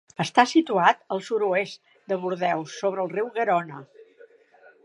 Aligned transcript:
Està 0.23 0.43
situat 0.51 1.03
al 1.15 1.21
Sud-oest 1.27 1.93
de 2.13 2.19
Bordeus, 2.25 2.81
sobre 2.81 3.07
el 3.07 3.15
riu 3.15 3.33
Garona. 3.39 3.87